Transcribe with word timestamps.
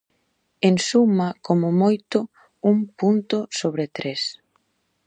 En 0.69 0.75
suma: 0.89 1.27
como 1.47 1.67
moito 1.83 2.17
un 2.71 2.77
punto 2.99 3.37
sobre 3.59 3.85
tres. 3.97 4.21